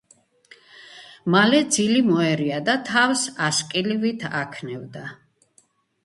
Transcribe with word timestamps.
მალე 1.33 1.57
ძილი 1.75 1.99
მოერია 2.07 2.61
და 2.69 2.75
თავს 2.87 3.25
ასკილივით 3.49 4.25
აქნევდა. 4.41 5.05